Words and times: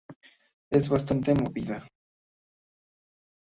Es 0.71 0.89
bastante 0.89 1.35
movida". 1.35 1.87